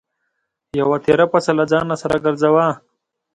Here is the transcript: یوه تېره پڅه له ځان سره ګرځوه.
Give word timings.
یوه 0.79 0.97
تېره 1.05 1.25
پڅه 1.31 1.51
له 1.59 1.65
ځان 1.71 1.87
سره 2.01 2.15
ګرځوه. 2.25 2.67